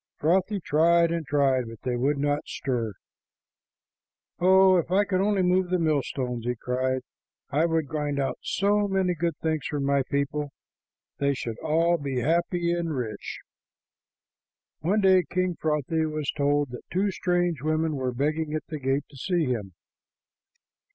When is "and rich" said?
12.71-13.41